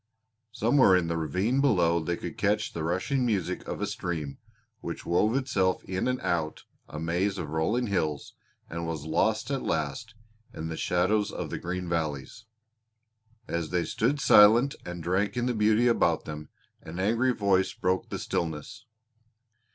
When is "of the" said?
11.31-11.59